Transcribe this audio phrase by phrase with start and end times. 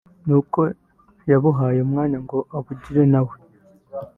[0.25, 0.61] ni ko
[1.31, 3.35] yabuhaye Umwana ngo abugire na we